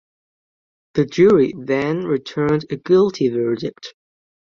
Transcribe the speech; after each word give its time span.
The 0.95 1.05
jury 1.05 1.53
then 1.55 2.05
returned 2.05 2.65
a 2.71 2.77
guilty 2.77 3.29
verdict. 3.29 3.93